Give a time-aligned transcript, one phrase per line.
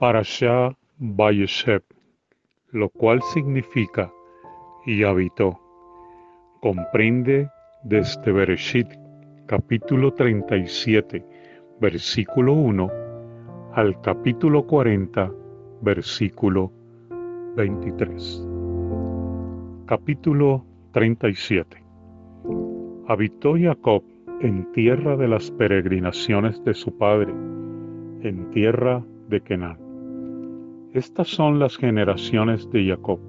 [0.00, 1.82] Parashá Vayeshev,
[2.70, 4.10] lo cual significa
[4.86, 5.60] y habitó.
[6.62, 7.50] Comprende
[7.84, 8.86] desde Bereshit,
[9.44, 11.22] capítulo 37,
[11.82, 12.90] versículo 1,
[13.74, 15.30] al capítulo 40,
[15.82, 16.72] versículo
[17.56, 18.48] 23.
[19.84, 21.76] Capítulo 37.
[23.06, 24.02] Habitó Jacob
[24.40, 27.32] en tierra de las peregrinaciones de su padre,
[28.22, 29.89] en tierra de Kenan.
[30.92, 33.20] Estas son las generaciones de Jacob.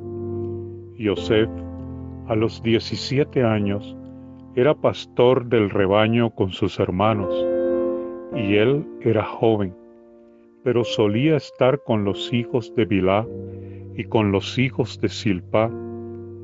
[0.98, 1.50] Yosef,
[2.28, 3.96] a los 17 años,
[4.56, 7.34] era pastor del rebaño con sus hermanos,
[8.36, 9.74] y él era joven,
[10.64, 13.26] pero solía estar con los hijos de Bilá
[13.96, 15.70] y con los hijos de Silpa,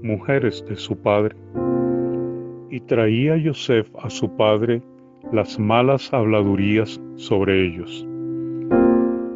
[0.04, 1.36] mujeres de su padre
[2.70, 4.82] y traía Yosef a su padre
[5.32, 8.08] las malas habladurías sobre ellos.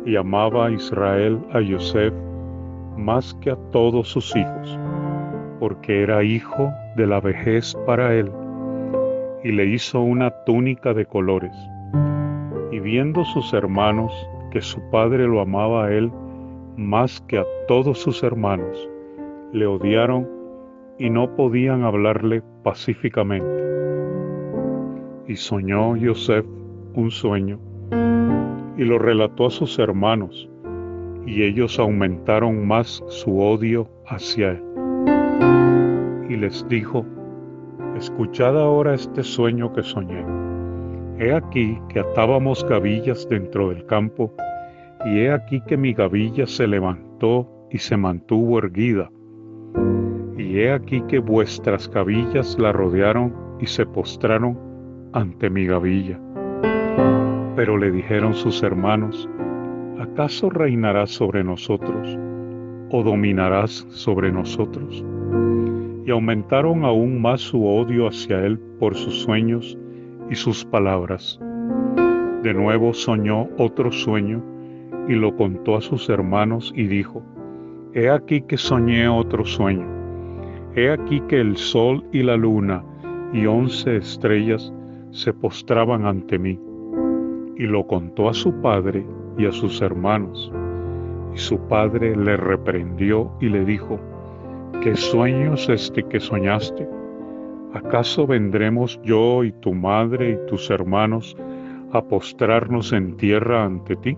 [0.06, 2.14] Y amaba a Israel a Yosef
[2.98, 4.80] más que a todos sus hijos,
[5.60, 8.32] porque era hijo de la vejez para él,
[9.44, 11.56] y le hizo una túnica de colores.
[12.72, 14.12] Y viendo sus hermanos
[14.52, 16.12] que su padre lo amaba a él
[16.78, 18.90] más que a todos sus hermanos,
[19.54, 20.28] le odiaron
[20.98, 23.64] y no podían hablarle pacíficamente.
[25.28, 26.46] Y soñó Yosef
[26.94, 27.60] un sueño
[28.78, 30.50] y lo relató a sus hermanos,
[31.26, 34.64] y ellos aumentaron más su odio hacia él.
[36.30, 37.06] Y les dijo,
[37.98, 40.26] escuchad ahora este sueño que soñé.
[41.20, 44.34] He aquí que atábamos gavillas dentro del campo,
[45.06, 49.10] y he aquí que mi gavilla se levantó y se mantuvo erguida
[50.42, 54.58] y he aquí que vuestras gavillas la rodearon y se postraron
[55.14, 56.20] ante mi gavilla.
[57.56, 59.30] Pero le dijeron sus hermanos,
[60.00, 62.18] ¿acaso reinarás sobre nosotros
[62.90, 65.04] o dominarás sobre nosotros?
[66.06, 69.78] Y aumentaron aún más su odio hacia él por sus sueños
[70.30, 71.40] y sus palabras.
[72.44, 74.44] De nuevo soñó otro sueño
[75.08, 77.24] y lo contó a sus hermanos y dijo,
[77.94, 80.02] He aquí que soñé otro sueño
[80.74, 82.82] He aquí que el sol y la luna
[83.34, 84.74] y once estrellas
[85.12, 86.58] se postraban ante mí.
[87.62, 89.06] Y lo contó a su padre
[89.38, 90.52] y a sus hermanos.
[91.32, 94.00] Y su padre le reprendió y le dijo,
[94.82, 96.90] ¿qué sueño es este que soñaste?
[97.76, 101.38] ¿Acaso vendremos yo y tu madre y tus hermanos
[101.92, 104.18] a postrarnos en tierra ante ti?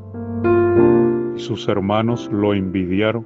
[1.35, 3.25] Y sus hermanos lo envidiaron,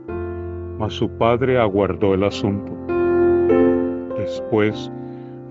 [0.79, 2.73] mas su padre aguardó el asunto.
[4.17, 4.91] Después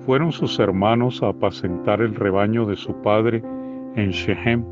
[0.05, 3.45] fueron sus hermanos a apacentar el rebaño de su padre
[3.97, 4.65] en Shechem.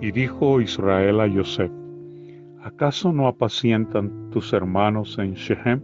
[0.00, 1.70] Y dijo Israel a Yosef,
[2.62, 5.80] ¿acaso no apacientan tus hermanos en Shechem?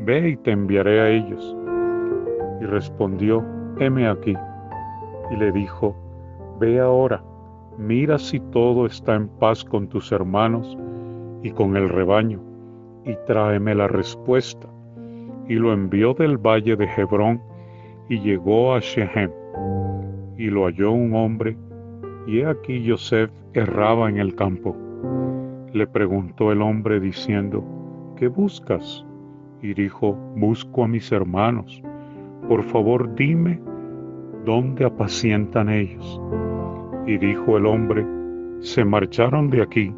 [0.00, 1.56] Ve y te enviaré a ellos.
[2.60, 3.44] Y respondió,
[3.78, 4.34] heme aquí.
[5.30, 5.96] Y le dijo,
[6.60, 7.22] ve ahora,
[7.78, 10.76] mira si todo está en paz con tus hermanos
[11.42, 12.40] y con el rebaño,
[13.04, 14.68] y tráeme la respuesta
[15.48, 17.42] y lo envió del valle de Hebrón
[18.08, 19.30] y llegó a Shechem.
[20.36, 21.56] Y lo halló un hombre,
[22.26, 24.76] y he aquí Yosef erraba en el campo.
[25.72, 27.64] Le preguntó el hombre diciendo,
[28.16, 29.04] ¿qué buscas?
[29.62, 31.82] Y dijo, busco a mis hermanos.
[32.48, 33.60] Por favor dime,
[34.44, 36.20] ¿dónde apacientan ellos?
[37.06, 38.06] Y dijo el hombre,
[38.60, 39.94] se marcharon de aquí,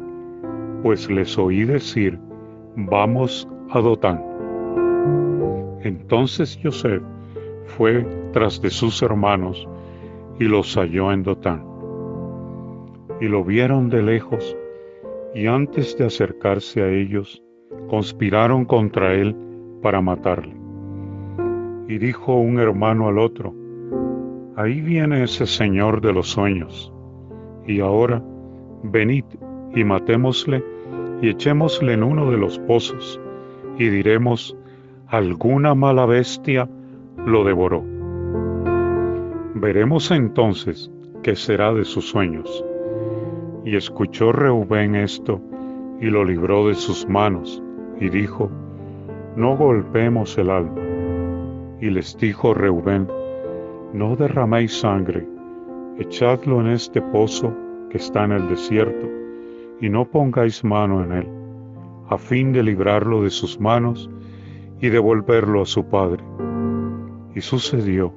[0.83, 2.19] pues les oí decir,
[2.75, 4.23] vamos a Dotán.
[5.81, 7.01] Entonces José
[7.65, 9.67] fue tras de sus hermanos
[10.39, 11.63] y los halló en Dotán.
[13.19, 14.55] Y lo vieron de lejos,
[15.33, 17.43] y antes de acercarse a ellos,
[17.89, 19.35] conspiraron contra él
[19.81, 20.55] para matarle.
[21.87, 23.53] Y dijo un hermano al otro,
[24.55, 26.91] Ahí viene ese señor de los sueños,
[27.67, 28.23] y ahora
[28.83, 29.25] venid
[29.75, 30.63] y matémosle
[31.21, 33.19] y echémosle en uno de los pozos,
[33.77, 34.57] y diremos,
[35.07, 36.67] alguna mala bestia
[37.25, 37.96] lo devoró.
[39.59, 40.91] Veremos entonces
[41.23, 42.63] qué será de sus sueños.
[43.65, 45.41] Y escuchó Reubén esto
[45.99, 47.63] y lo libró de sus manos
[47.99, 48.51] y dijo,
[49.35, 50.79] no golpemos el alma.
[51.81, 53.07] Y les dijo Reubén,
[53.93, 55.27] no derraméis sangre,
[55.97, 57.51] echadlo en este pozo
[57.89, 59.07] que está en el desierto,
[59.81, 61.27] y no pongáis mano en él,
[62.09, 64.07] a fin de librarlo de sus manos
[64.81, 66.23] y devolverlo a su padre.
[67.33, 68.13] Y sucedió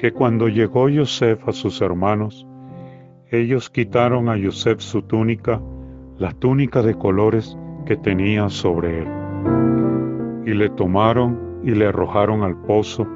[0.00, 2.46] que cuando llegó Yosef a sus hermanos,
[3.30, 5.60] ellos quitaron a Yosef su túnica,
[6.16, 7.54] la túnica de colores
[7.84, 9.08] que tenía sobre él.
[10.46, 13.06] Y le tomaron y le arrojaron al pozo,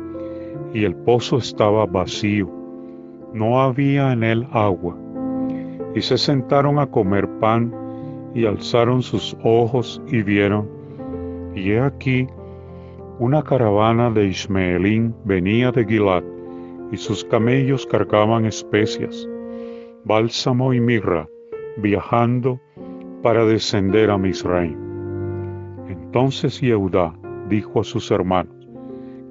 [0.75, 2.50] y el pozo estaba vacío,
[3.32, 4.94] no había en él agua.
[5.94, 7.72] Y se sentaron a comer pan,
[8.34, 10.69] y alzaron sus ojos y vieron,
[11.54, 12.26] y he aquí,
[13.19, 16.33] una caravana de Ismaelín venía de Gilad,
[16.94, 19.29] y sus camellos cargaban especias,
[20.05, 21.29] bálsamo y mirra,
[21.76, 22.61] viajando
[23.20, 24.79] para descender a Misraim.
[25.88, 27.12] Entonces Yehudá
[27.49, 28.55] dijo a sus hermanos,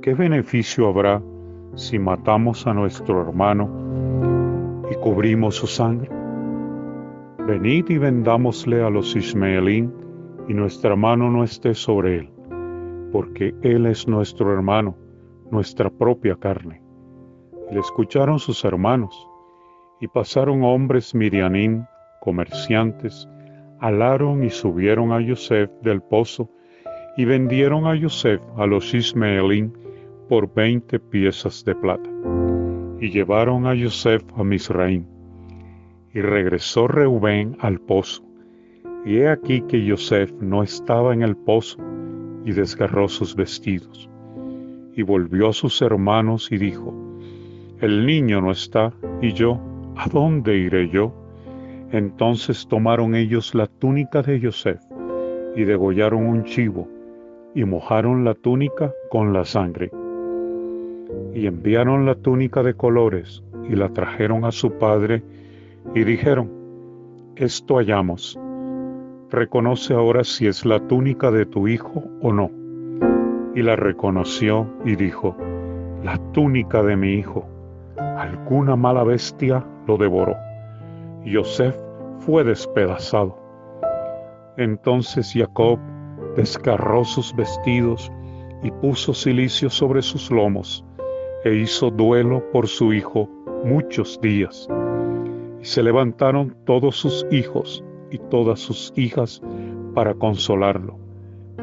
[0.01, 1.23] ¿qué beneficio habrá
[1.75, 3.69] si matamos a nuestro hermano
[4.91, 6.09] y cubrimos su sangre?
[7.47, 9.93] Venid y vendámosle a los Ismaelín
[10.49, 12.29] y nuestra mano no esté sobre él
[13.13, 14.97] porque Él es nuestro hermano,
[15.51, 16.82] nuestra propia carne.
[17.71, 19.27] Le escucharon sus hermanos,
[19.99, 21.85] y pasaron hombres Mirianín,
[22.19, 23.27] comerciantes,
[23.79, 26.49] alaron y subieron a Yosef del pozo,
[27.17, 29.73] y vendieron a Yosef a los Ismaelín
[30.29, 32.09] por veinte piezas de plata.
[32.99, 35.05] Y llevaron a Yosef a Misraim.
[36.13, 38.23] Y regresó Reubén al pozo.
[39.05, 41.77] Y he aquí que Yosef no estaba en el pozo,
[42.45, 44.09] y desgarró sus vestidos.
[44.95, 47.02] Y volvió a sus hermanos y dijo,
[47.83, 49.59] El niño no está, y yo,
[49.97, 51.13] ¿a dónde iré yo?
[51.91, 54.79] Entonces tomaron ellos la túnica de Joseph
[55.53, 56.87] y degollaron un chivo
[57.53, 59.91] y mojaron la túnica con la sangre.
[61.33, 65.21] Y enviaron la túnica de colores y la trajeron a su padre
[65.93, 66.49] y dijeron,
[67.35, 68.39] Esto hallamos
[69.29, 72.49] reconoce ahora si es la túnica de tu hijo o no.
[73.53, 75.35] Y la reconoció y dijo,
[76.01, 77.52] la túnica de mi hijo.
[77.97, 80.35] Alguna mala bestia lo devoró.
[81.23, 81.75] Yosef
[82.19, 83.37] fue despedazado.
[84.57, 85.79] Entonces Jacob
[86.35, 88.11] descarró sus vestidos
[88.63, 90.85] y puso silicio sobre sus lomos
[91.43, 93.29] e hizo duelo por su hijo
[93.63, 94.67] muchos días.
[95.61, 99.41] Y se levantaron todos sus hijos y todas sus hijas
[99.93, 100.97] para consolarlo.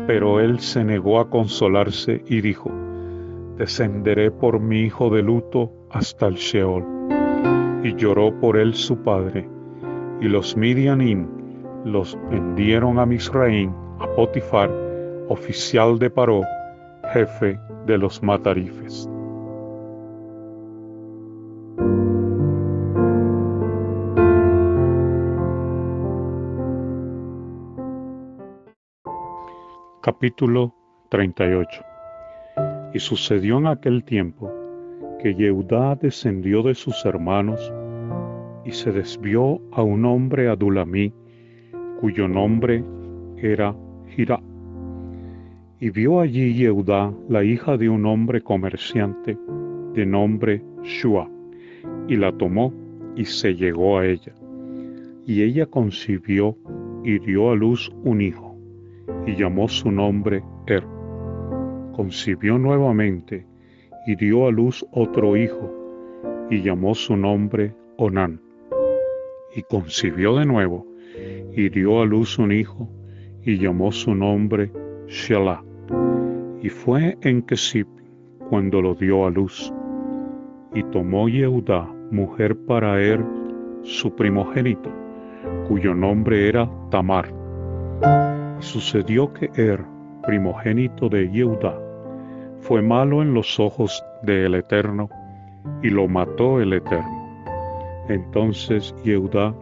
[0.06, 2.70] Pero él se negó a consolarse y dijo,
[3.56, 6.84] descenderé por mi hijo de luto hasta el Sheol.
[7.82, 9.48] Y lloró por él su padre.
[10.20, 11.26] Y los Midianim
[11.84, 14.70] los vendieron a Misraín, a Potifar,
[15.28, 16.42] oficial de Paró,
[17.12, 19.08] jefe de los matarifes.
[30.02, 30.74] Capítulo
[31.10, 31.82] 38
[32.94, 34.59] Y sucedió en aquel tiempo
[35.22, 37.60] que Yehudá descendió de sus hermanos
[38.64, 41.12] y se desvió a un hombre adulamí
[42.00, 42.82] cuyo nombre
[43.36, 43.74] era
[44.08, 44.40] Girá.
[45.78, 49.36] Y vio allí Yehudá la hija de un hombre comerciante
[49.94, 51.28] de nombre Shua,
[52.08, 52.72] y la tomó
[53.14, 54.32] y se llegó a ella.
[55.26, 56.56] Y ella concibió
[57.04, 58.56] y dio a luz un hijo
[59.26, 60.84] y llamó su nombre Er.
[61.92, 63.49] Concibió nuevamente
[64.06, 65.70] y dio a luz otro hijo
[66.50, 68.40] y llamó su nombre Onán.
[69.54, 70.86] Y concibió de nuevo
[71.54, 72.88] y dio a luz un hijo
[73.42, 74.70] y llamó su nombre
[75.06, 75.62] Shelah.
[76.62, 77.88] Y fue en Kesip
[78.48, 79.72] cuando lo dio a luz.
[80.74, 83.24] Y tomó Yehuda mujer para Er,
[83.82, 84.90] su primogénito,
[85.68, 87.32] cuyo nombre era Tamar
[88.60, 89.84] Sucedió que Er,
[90.22, 91.78] primogénito de Yehuda,
[92.60, 95.08] fue malo en los ojos del Eterno,
[95.82, 97.44] y lo mató el Eterno.
[98.08, 99.54] Entonces Yehuda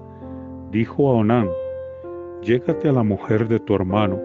[0.71, 1.49] dijo a Onán,
[2.43, 4.21] Llégate a la mujer de tu hermano,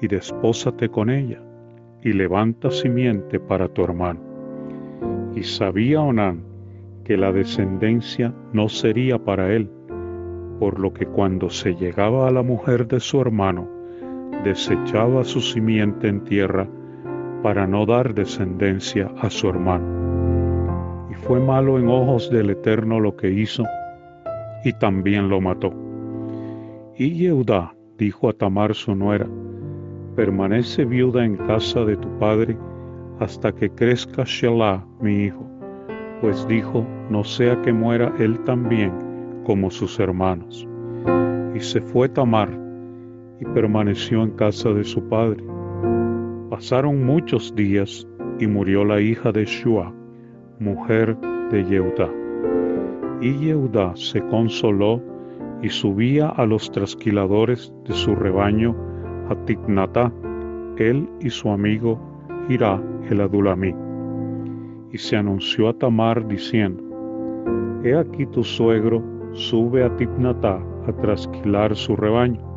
[0.00, 1.40] y despósate con ella,
[2.02, 4.20] y levanta simiente para tu hermano.
[5.34, 6.42] Y sabía Onán
[7.04, 9.70] que la descendencia no sería para él,
[10.58, 13.68] por lo que cuando se llegaba a la mujer de su hermano,
[14.44, 16.68] desechaba su simiente en tierra
[17.44, 19.84] para no dar descendencia a su hermano.
[21.10, 23.64] Y fue malo en ojos del Eterno lo que hizo,
[24.64, 25.70] y también lo mató.
[26.96, 29.28] Y Yehudá dijo a Tamar su nuera,
[30.16, 32.56] permanece viuda en casa de tu padre
[33.20, 35.46] hasta que crezca Shelah, mi hijo,
[36.22, 38.90] pues dijo, no sea que muera él también
[39.44, 40.66] como sus hermanos.
[41.54, 42.48] Y se fue Tamar
[43.38, 45.44] y permaneció en casa de su padre.
[46.54, 48.06] Pasaron muchos días
[48.38, 49.92] y murió la hija de Shua,
[50.60, 51.16] mujer
[51.50, 52.08] de Yehudá.
[53.20, 55.02] Y Yehudá se consoló
[55.62, 58.76] y subía a los trasquiladores de su rebaño
[59.28, 60.12] a Tignatá,
[60.76, 61.98] él y su amigo
[62.48, 62.80] Hirá
[63.10, 63.74] el Adulamí.
[64.92, 66.84] Y se anunció a Tamar diciendo,
[67.82, 72.53] He aquí tu suegro sube a Tignatá a trasquilar su rebaño.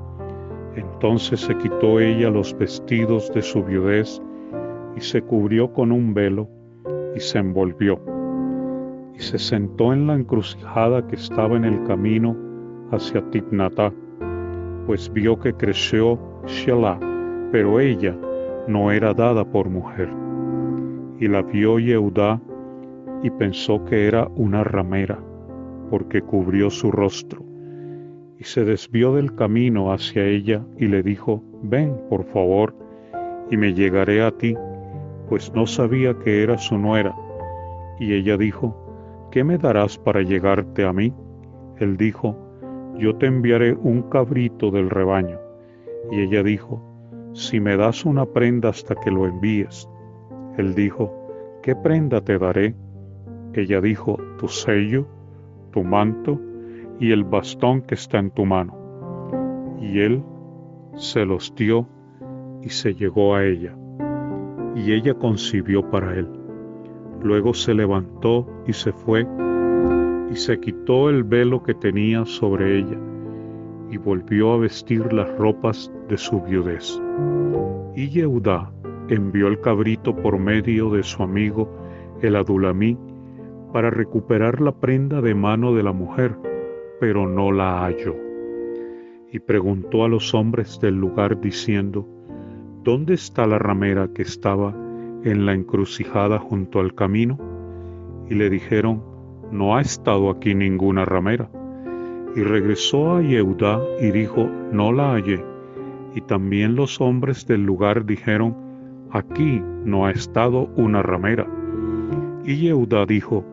[0.78, 4.22] Entonces se quitó ella los vestidos de su viudez
[4.96, 6.48] y se cubrió con un velo
[7.16, 8.00] y se envolvió.
[9.16, 12.38] Y se sentó en la encrucijada que estaba en el camino
[12.92, 13.92] hacia Tignatá,
[14.86, 17.00] pues vio que creció Shelah,
[17.52, 18.16] pero ella
[18.68, 20.10] no era dada por mujer.
[21.20, 22.40] Y la vio Yehudá
[23.24, 25.18] y pensó que era una ramera,
[25.90, 27.47] porque cubrió su rostro.
[28.40, 32.76] Y se desvió del camino hacia ella y le dijo, ven, por favor,
[33.50, 34.56] y me llegaré a ti,
[35.30, 37.16] pues no sabía que era su nuera.
[38.00, 41.14] Y ella dijo, ¿qué me darás para llegarte a mí?
[41.80, 42.38] Él dijo,
[42.98, 45.40] yo te enviaré un cabrito del rebaño.
[46.12, 46.82] Y ella dijo,
[47.34, 49.88] si me das una prenda hasta que lo envíes.
[50.58, 51.12] Él dijo,
[51.62, 52.76] ¿qué prenda te daré?
[53.54, 55.08] Ella dijo, tu sello,
[55.72, 56.40] tu manto
[57.00, 58.76] y el bastón que está en tu mano.
[59.82, 60.24] Y él
[60.96, 61.88] se los dio
[62.62, 63.76] y se llegó a ella.
[64.76, 66.28] Y ella concibió para él.
[67.24, 69.28] Luego se levantó y se fue
[70.32, 72.98] y se quitó el velo que tenía sobre ella
[73.90, 77.02] y volvió a vestir las ropas de su viudez.
[77.96, 78.72] Y Yehudá
[79.10, 81.70] envió el cabrito por medio de su amigo
[82.22, 82.98] el Adulamí
[83.72, 86.38] para recuperar la prenda de mano de la mujer,
[87.00, 88.16] pero no la halló.
[89.32, 92.08] Y preguntó a los hombres del lugar diciendo,
[92.84, 94.74] ¿Dónde está la ramera que estaba
[95.24, 97.38] en la encrucijada junto al camino?
[98.30, 99.04] Y le dijeron,
[99.52, 101.50] No ha estado aquí ninguna ramera.
[102.36, 105.44] Y regresó a Yehudá y dijo, No la hallé.
[106.16, 108.56] Y también los hombres del lugar dijeron,
[109.12, 111.46] Aquí no ha estado una ramera.
[112.46, 113.44] Y Yehudá dijo,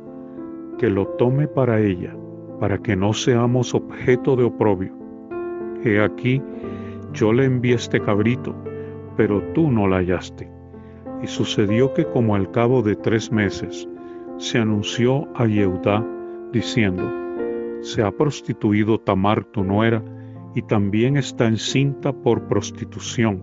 [0.79, 2.15] Que lo tome para ella,
[2.61, 4.95] para que no seamos objeto de oprobio.
[5.85, 6.43] He aquí,
[7.13, 8.55] yo le envié este cabrito,
[9.17, 10.51] pero tú no la hallaste.
[11.23, 13.89] Y sucedió que como al cabo de tres meses,
[14.39, 16.05] se anunció a Yehudá
[16.53, 17.11] diciendo,
[17.83, 20.03] se ha prostituido Tamar tu nuera,
[20.55, 23.43] y también está encinta por prostitución.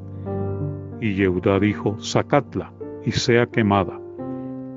[1.01, 2.73] Y Yehudá dijo, sacadla
[3.05, 3.99] y sea quemada.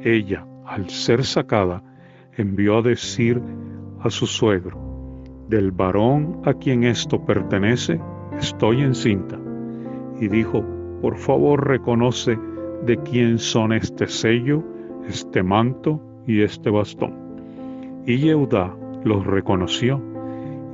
[0.01, 1.83] Ella, al ser sacada,
[2.37, 3.41] envió a decir
[4.05, 4.79] a su suegro,
[5.49, 7.99] del varón a quien esto pertenece,
[8.39, 9.41] estoy encinta.
[10.21, 10.63] Y dijo,
[11.01, 12.39] por favor reconoce
[12.85, 14.63] de quién son este sello,
[15.09, 17.15] este manto y este bastón.
[18.07, 20.03] Y Yehudá los reconoció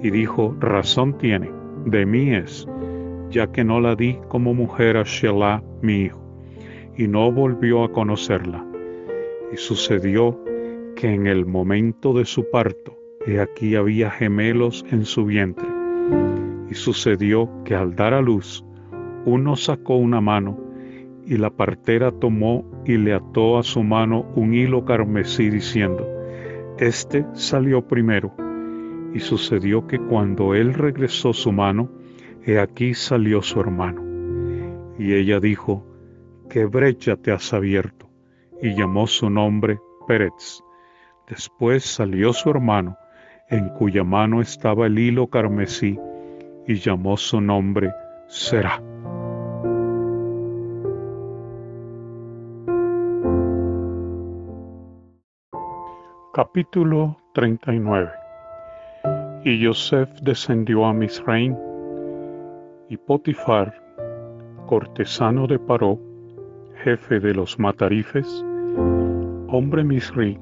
[0.02, 1.50] y dijo, razón tiene,
[1.84, 2.66] de mí es,
[3.30, 6.20] ya que no la di como mujer a Shelah, mi hijo,
[6.96, 8.66] y no volvió a conocerla.
[9.52, 10.36] Y sucedió
[10.96, 12.99] que en el momento de su parto,
[13.40, 15.68] aquí había gemelos en su vientre.
[16.70, 18.64] Y sucedió que al dar a luz,
[19.24, 20.58] uno sacó una mano,
[21.26, 26.08] y la partera tomó y le ató a su mano un hilo carmesí, diciendo,
[26.78, 28.32] Este salió primero.
[29.12, 31.90] Y sucedió que cuando él regresó su mano,
[32.44, 34.02] he aquí salió su hermano.
[34.98, 35.86] Y ella dijo,
[36.48, 38.08] ¿qué brecha te has abierto?
[38.62, 40.62] Y llamó su nombre Pérez.
[41.28, 42.96] Después salió su hermano,
[43.50, 45.98] en cuya mano estaba el hilo carmesí,
[46.66, 47.92] y llamó su nombre
[48.28, 48.80] Será.
[56.32, 58.08] Capítulo 39
[59.44, 61.56] Y Joseph descendió a Misraim,
[62.88, 63.74] y Potifar,
[64.66, 65.98] cortesano de Paró,
[66.84, 68.44] jefe de los matarifes,
[69.48, 70.38] hombre misri,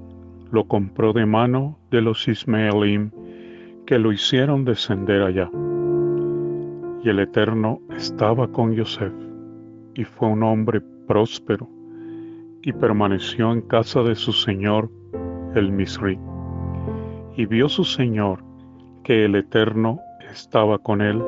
[0.50, 3.10] lo compró de mano de los Ismaelim
[3.86, 5.50] que lo hicieron descender allá.
[7.02, 9.14] Y el Eterno estaba con Joseph,
[9.94, 11.68] y fue un hombre próspero,
[12.62, 14.90] y permaneció en casa de su señor
[15.54, 16.18] el Misri.
[17.36, 18.42] Y vio su Señor
[19.04, 20.00] que el Eterno
[20.30, 21.22] estaba con él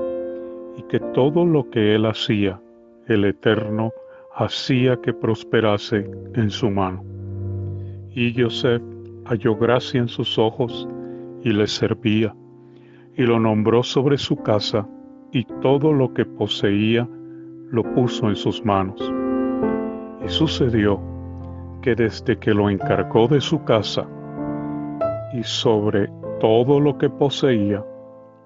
[0.77, 2.61] y que todo lo que él hacía,
[3.07, 3.93] el Eterno
[4.35, 7.05] hacía que prosperase en su mano.
[8.13, 8.83] Y Joseph
[9.31, 10.89] halló gracia en sus ojos
[11.45, 12.35] y le servía,
[13.17, 14.89] y lo nombró sobre su casa,
[15.31, 17.09] y todo lo que poseía
[17.71, 19.01] lo puso en sus manos.
[20.27, 21.01] Y sucedió
[21.81, 24.09] que desde que lo encargó de su casa
[25.33, 26.11] y sobre
[26.41, 27.85] todo lo que poseía,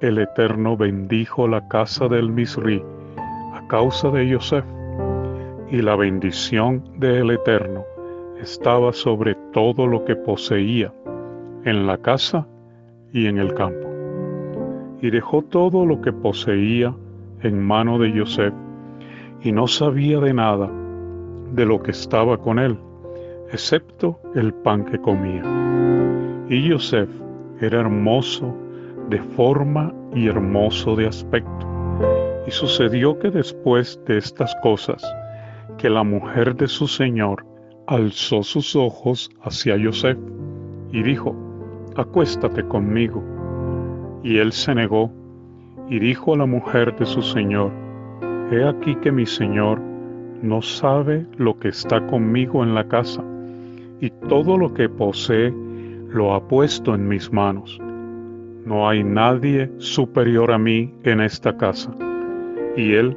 [0.01, 2.85] el Eterno bendijo la casa del Misri
[3.55, 4.67] a causa de Yosef,
[5.71, 7.85] y la bendición del Eterno
[8.41, 10.93] estaba sobre todo lo que poseía,
[11.65, 12.47] en la casa
[13.13, 13.89] y en el campo.
[15.01, 16.95] Y dejó todo lo que poseía
[17.43, 18.53] en mano de Yosef,
[19.43, 20.71] y no sabía de nada
[21.53, 22.79] de lo que estaba con él,
[23.53, 25.43] excepto el pan que comía.
[26.49, 27.09] Y Yosef
[27.61, 28.55] era hermoso
[29.09, 31.67] de forma y hermoso de aspecto.
[32.47, 35.03] Y sucedió que después de estas cosas,
[35.79, 37.45] que la mujer de su señor
[37.87, 40.17] alzó sus ojos hacia Yosef
[40.93, 41.35] y dijo,
[41.97, 43.23] acuéstate conmigo.
[44.23, 45.11] Y él se negó
[45.89, 47.71] y dijo a la mujer de su señor,
[48.51, 49.81] he aquí que mi señor
[50.43, 53.23] no sabe lo que está conmigo en la casa,
[54.01, 55.53] y todo lo que posee
[56.09, 57.79] lo ha puesto en mis manos.
[58.65, 61.95] No hay nadie superior a mí en esta casa,
[62.77, 63.17] y él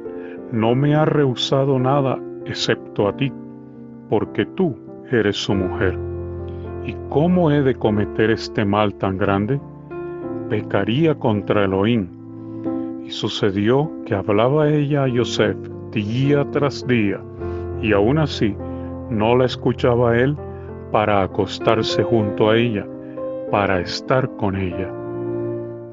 [0.52, 3.32] no me ha rehusado nada excepto a ti,
[4.08, 4.76] porque tú
[5.10, 5.98] eres su mujer.
[6.84, 9.60] ¿Y cómo he de cometer este mal tan grande?
[10.48, 12.08] Pecaría contra Elohim.
[13.04, 15.56] Y sucedió que hablaba ella a Yosef
[15.92, 17.20] día tras día,
[17.82, 18.54] y aún así
[19.10, 20.36] no la escuchaba él
[20.92, 22.86] para acostarse junto a ella,
[23.50, 24.92] para estar con ella.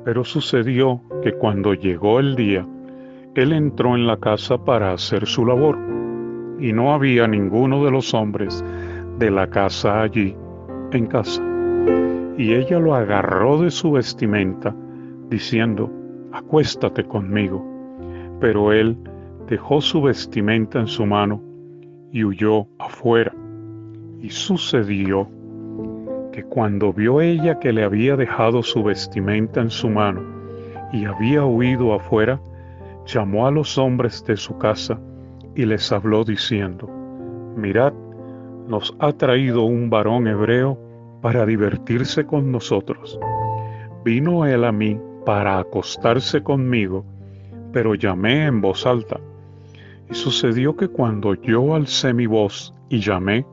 [0.03, 2.65] Pero sucedió que cuando llegó el día,
[3.36, 5.77] él entró en la casa para hacer su labor,
[6.59, 8.63] y no había ninguno de los hombres
[9.19, 10.35] de la casa allí
[10.91, 11.41] en casa.
[12.38, 14.75] Y ella lo agarró de su vestimenta,
[15.29, 15.91] diciendo,
[16.33, 17.65] acuéstate conmigo.
[18.39, 18.97] Pero él
[19.47, 21.41] dejó su vestimenta en su mano
[22.12, 23.33] y huyó afuera.
[24.21, 25.29] Y sucedió
[26.31, 30.21] que cuando vio ella que le había dejado su vestimenta en su mano
[30.91, 32.41] y había huido afuera,
[33.05, 35.00] llamó a los hombres de su casa
[35.55, 36.89] y les habló diciendo,
[37.55, 37.94] Mirad,
[38.68, 40.77] nos ha traído un varón hebreo
[41.22, 43.20] para divertirse con nosotros.
[44.03, 47.05] Vino él a mí para acostarse conmigo,
[47.72, 49.20] pero llamé en voz alta
[50.09, 53.46] y sucedió que cuando yo alcé mi voz y llamé,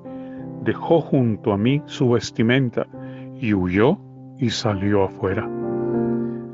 [0.65, 2.87] dejó junto a mí su vestimenta
[3.41, 3.99] y huyó
[4.39, 5.49] y salió afuera.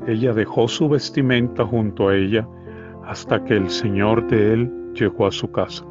[0.07, 2.47] Ella dejó su vestimenta junto a ella
[3.05, 5.85] hasta que el Señor de él llegó a su casa.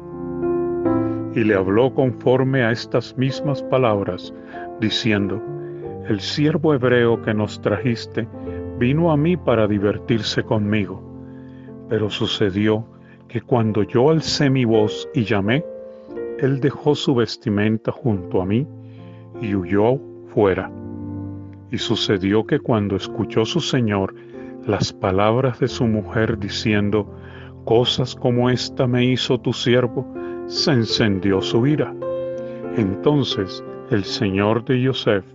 [1.35, 4.33] Y le habló conforme a estas mismas palabras,
[4.79, 5.41] diciendo,
[6.07, 8.27] El siervo hebreo que nos trajiste
[8.79, 11.03] vino a mí para divertirse conmigo.
[11.89, 12.85] Pero sucedió
[13.27, 15.63] que cuando yo alcé mi voz y llamé,
[16.39, 18.65] él dejó su vestimenta junto a mí
[19.41, 19.99] y huyó
[20.33, 20.71] fuera.
[21.71, 24.15] Y sucedió que cuando escuchó su señor
[24.65, 27.13] las palabras de su mujer diciendo,
[27.65, 30.05] cosas como esta me hizo tu siervo,
[30.47, 31.93] se encendió su ira.
[32.75, 35.25] Entonces el señor de Yosef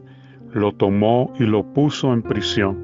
[0.53, 2.79] lo tomó y lo puso en prisión,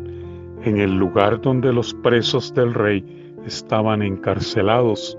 [0.64, 5.16] en el lugar donde los presos del rey estaban encarcelados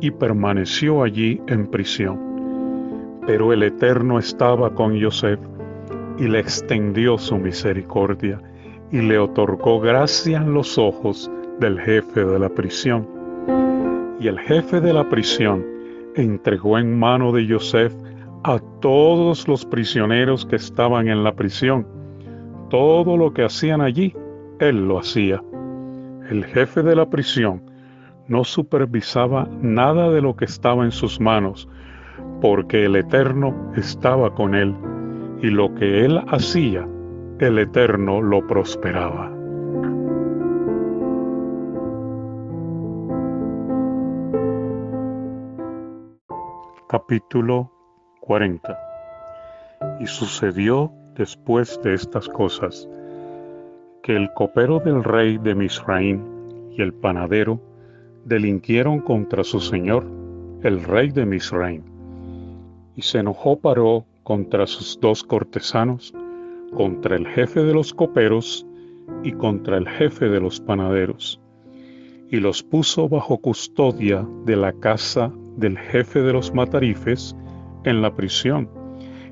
[0.00, 3.20] y permaneció allí en prisión.
[3.26, 5.40] Pero el Eterno estaba con Joseph
[6.18, 8.40] y le extendió su misericordia
[8.90, 13.17] y le otorgó gracia en los ojos del jefe de la prisión.
[14.20, 15.64] Y el jefe de la prisión
[16.16, 17.94] entregó en mano de Joseph
[18.44, 21.86] a todos los prisioneros que estaban en la prisión.
[22.70, 24.14] Todo lo que hacían allí,
[24.60, 25.42] él lo hacía
[26.30, 27.62] el jefe de la prisión
[28.26, 31.68] no supervisaba nada de lo que estaba en sus manos,
[32.42, 34.74] porque el Eterno estaba con él,
[35.40, 36.86] y lo que él hacía,
[37.38, 39.37] el Eterno lo prosperaba.
[46.88, 47.70] Capítulo
[48.20, 48.74] 40
[50.00, 52.88] Y sucedió después de estas cosas,
[54.02, 56.22] que el copero del rey de Misraim
[56.70, 57.60] y el panadero
[58.24, 60.06] delinquieron contra su señor,
[60.62, 61.82] el rey de Misraim.
[62.96, 66.14] Y se enojó Paró contra sus dos cortesanos,
[66.74, 68.66] contra el jefe de los coperos
[69.22, 71.38] y contra el jefe de los panaderos,
[72.30, 77.36] y los puso bajo custodia de la casa del jefe de los matarifes
[77.84, 78.68] en la prisión,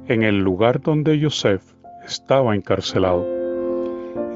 [0.08, 1.62] en el lugar donde Yosef
[2.04, 3.36] estaba encarcelado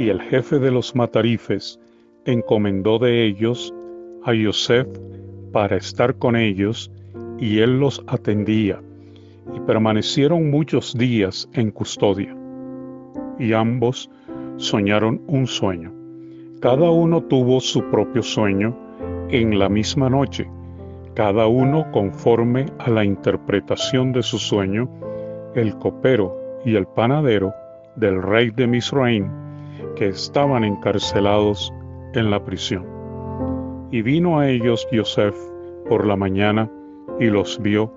[0.00, 1.79] y el jefe de los matarifes
[2.24, 3.74] encomendó de ellos
[4.24, 4.88] a Yosef
[5.53, 6.90] para estar con ellos,
[7.38, 8.81] y él los atendía,
[9.55, 12.35] y permanecieron muchos días en custodia.
[13.38, 14.11] Y ambos
[14.57, 15.92] soñaron un sueño,
[16.61, 18.76] Cada uno tuvo su propio sueño
[19.31, 20.48] en la misma noche,
[21.14, 24.88] cada uno conforme a la interpretación de su sueño,
[25.55, 27.53] el copero y el panadero
[27.96, 29.31] del rey de Misraim,
[29.96, 31.73] que estaban encarcelados
[32.14, 32.87] en la prisión.
[33.90, 35.37] Y vino a ellos Yosef
[35.88, 36.70] por la mañana
[37.18, 37.92] y los vio,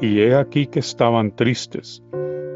[0.00, 2.02] y he aquí que estaban tristes,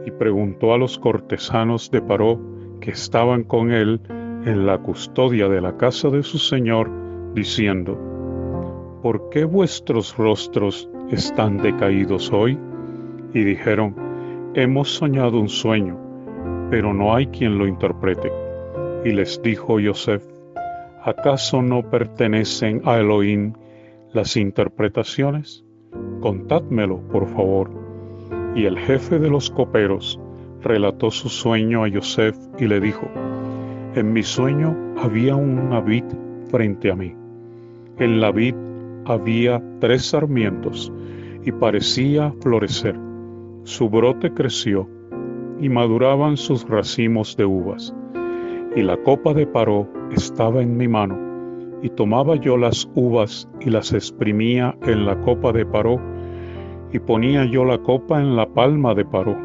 [0.07, 2.41] y preguntó a los cortesanos de Paró
[2.81, 6.91] que estaban con él en la custodia de la casa de su señor,
[7.35, 8.10] diciendo,
[9.03, 12.59] ¿por qué vuestros rostros están decaídos hoy?
[13.33, 13.95] Y dijeron,
[14.55, 15.99] hemos soñado un sueño,
[16.71, 18.31] pero no hay quien lo interprete.
[19.05, 20.25] Y les dijo Yosef,
[21.03, 23.55] ¿acaso no pertenecen a Elohim
[24.13, 25.65] las interpretaciones?
[26.21, 27.71] Contádmelo, por favor.
[28.55, 30.21] Y el jefe de los coperos
[30.63, 33.09] relató su sueño a Yosef y le dijo,
[33.95, 36.05] en mi sueño había una vid
[36.51, 37.15] frente a mí.
[37.99, 38.55] En la vid
[39.05, 40.93] había tres sarmientos
[41.45, 42.99] y parecía florecer.
[43.65, 44.89] Su brote creció
[45.61, 47.95] y maduraban sus racimos de uvas.
[48.77, 51.19] Y la copa de Paró estaba en mi mano,
[51.83, 56.01] y tomaba yo las uvas y las exprimía en la copa de Paró,
[56.93, 59.37] y ponía yo la copa en la palma de Paró.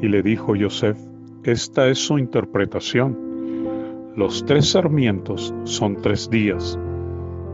[0.00, 0.98] Y le dijo Yosef,
[1.44, 4.12] esta es su interpretación.
[4.16, 6.78] Los tres sarmientos son tres días.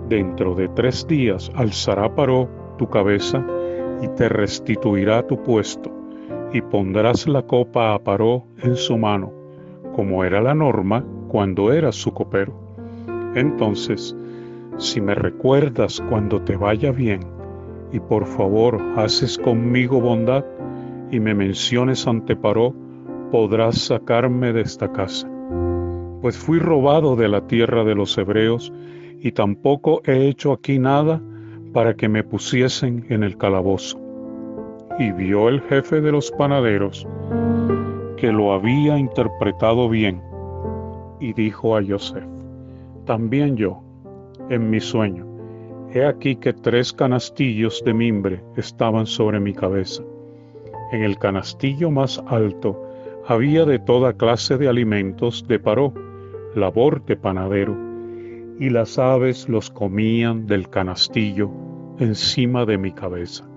[0.09, 3.45] Dentro de tres días alzará Paró tu cabeza
[4.03, 5.91] y te restituirá tu puesto,
[6.53, 9.31] y pondrás la copa a Paró en su mano,
[9.95, 12.55] como era la norma cuando eras su copero.
[13.35, 14.17] Entonces,
[14.79, 17.21] si me recuerdas cuando te vaya bien,
[17.93, 20.45] y por favor haces conmigo bondad,
[21.11, 22.75] y me menciones ante Paró,
[23.31, 25.29] podrás sacarme de esta casa.
[26.23, 28.73] Pues fui robado de la tierra de los hebreos,
[29.21, 31.21] y tampoco he hecho aquí nada
[31.73, 34.01] para que me pusiesen en el calabozo.
[34.99, 37.07] Y vio el jefe de los panaderos
[38.17, 40.21] que lo había interpretado bien,
[41.21, 42.25] y dijo a Yosef,
[43.05, 43.81] también yo,
[44.51, 45.25] en mi sueño,
[45.95, 50.03] he aquí que tres canastillos de mimbre estaban sobre mi cabeza.
[50.91, 52.83] En el canastillo más alto
[53.27, 55.93] había de toda clase de alimentos de paró,
[56.55, 57.88] labor de panadero,
[58.59, 61.51] y las aves los comían del canastillo
[61.99, 63.49] encima de mi cabeza.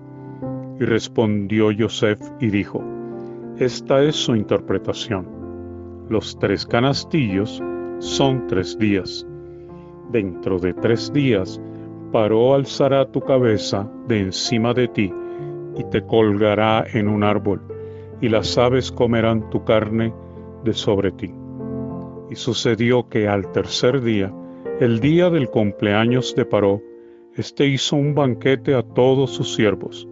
[0.80, 2.82] Y respondió Yosef y dijo,
[3.58, 5.26] Esta es su interpretación.
[6.08, 7.62] Los tres canastillos
[7.98, 9.26] son tres días.
[10.10, 11.60] Dentro de tres días,
[12.12, 15.10] Paró alzará tu cabeza de encima de ti
[15.78, 17.62] y te colgará en un árbol,
[18.20, 20.12] y las aves comerán tu carne
[20.62, 21.32] de sobre ti.
[22.28, 24.30] Y sucedió que al tercer día,
[24.80, 26.82] el día del cumpleaños de Paró,
[27.36, 30.08] éste hizo un banquete a todos sus siervos,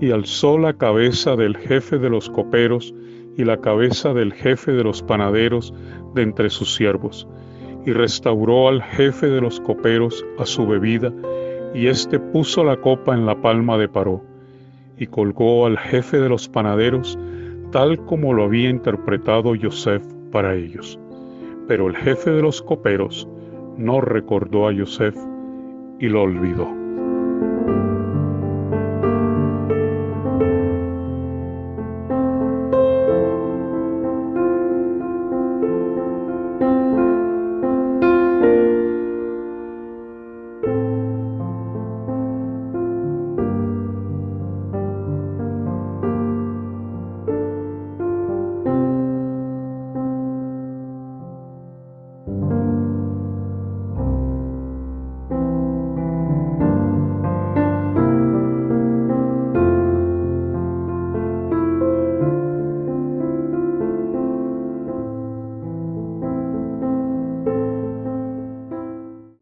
[0.00, 2.94] y alzó la cabeza del jefe de los coperos
[3.36, 5.72] y la cabeza del jefe de los panaderos
[6.14, 7.26] de entre sus siervos,
[7.86, 11.12] y restauró al jefe de los coperos a su bebida,
[11.74, 14.22] y éste puso la copa en la palma de Paró,
[14.98, 17.18] y colgó al jefe de los panaderos,
[17.70, 20.98] tal como lo había interpretado Yosef para ellos.
[21.66, 23.26] Pero el jefe de los coperos
[23.76, 25.16] no recordó a Yosef
[25.98, 26.81] y lo olvidó.